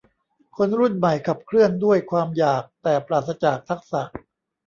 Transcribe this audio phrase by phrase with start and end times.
[0.55, 4.01] คนรุ่นใหม่ขับเคลื่อนด้วยความอยาก แต่ปราศจากทักษะ